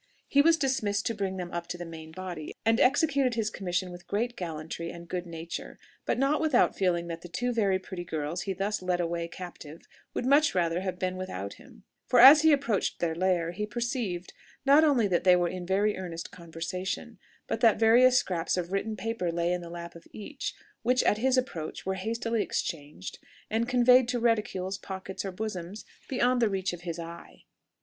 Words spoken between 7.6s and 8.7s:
pretty girls he